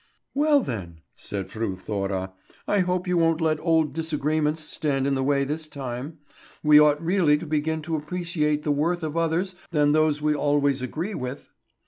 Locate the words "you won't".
3.07-3.39